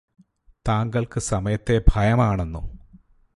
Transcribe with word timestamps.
താങ്കള്ക്ക് 0.67 1.19
സമയത്തെ 1.19 1.81
ഭയമാണെന്നോ 1.93 2.63